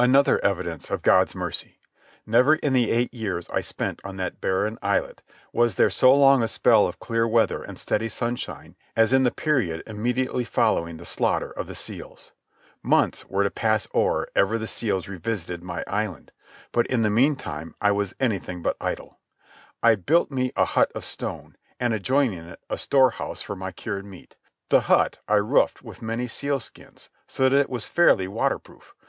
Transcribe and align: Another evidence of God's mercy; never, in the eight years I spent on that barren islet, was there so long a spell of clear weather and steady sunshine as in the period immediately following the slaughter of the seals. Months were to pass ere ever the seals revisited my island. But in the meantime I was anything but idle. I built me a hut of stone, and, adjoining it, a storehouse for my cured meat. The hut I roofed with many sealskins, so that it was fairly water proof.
Another 0.00 0.44
evidence 0.44 0.90
of 0.90 1.02
God's 1.02 1.36
mercy; 1.36 1.78
never, 2.26 2.56
in 2.56 2.72
the 2.72 2.90
eight 2.90 3.14
years 3.14 3.48
I 3.50 3.60
spent 3.60 4.00
on 4.02 4.16
that 4.16 4.40
barren 4.40 4.80
islet, 4.82 5.22
was 5.52 5.76
there 5.76 5.90
so 5.90 6.12
long 6.12 6.42
a 6.42 6.48
spell 6.48 6.88
of 6.88 6.98
clear 6.98 7.24
weather 7.28 7.62
and 7.62 7.78
steady 7.78 8.08
sunshine 8.08 8.74
as 8.96 9.12
in 9.12 9.22
the 9.22 9.30
period 9.30 9.84
immediately 9.86 10.42
following 10.42 10.96
the 10.96 11.04
slaughter 11.04 11.52
of 11.52 11.68
the 11.68 11.76
seals. 11.76 12.32
Months 12.82 13.26
were 13.28 13.44
to 13.44 13.50
pass 13.52 13.86
ere 13.94 14.26
ever 14.34 14.58
the 14.58 14.66
seals 14.66 15.06
revisited 15.06 15.62
my 15.62 15.84
island. 15.86 16.32
But 16.72 16.88
in 16.88 17.02
the 17.02 17.08
meantime 17.10 17.76
I 17.80 17.92
was 17.92 18.12
anything 18.18 18.62
but 18.62 18.76
idle. 18.80 19.20
I 19.84 19.94
built 19.94 20.32
me 20.32 20.50
a 20.56 20.64
hut 20.64 20.90
of 20.96 21.04
stone, 21.04 21.54
and, 21.78 21.94
adjoining 21.94 22.44
it, 22.48 22.58
a 22.68 22.76
storehouse 22.76 23.40
for 23.40 23.54
my 23.54 23.70
cured 23.70 24.04
meat. 24.04 24.34
The 24.68 24.80
hut 24.90 25.18
I 25.28 25.36
roofed 25.36 25.82
with 25.84 26.02
many 26.02 26.26
sealskins, 26.26 27.08
so 27.28 27.48
that 27.48 27.56
it 27.56 27.70
was 27.70 27.86
fairly 27.86 28.26
water 28.26 28.58
proof. 28.58 28.92